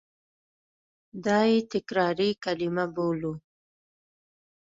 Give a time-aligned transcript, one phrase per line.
[1.25, 3.33] دا یې تکراري کلیمه بولو.